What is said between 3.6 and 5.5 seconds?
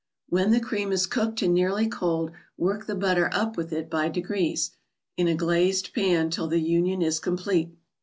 it by degrees, in a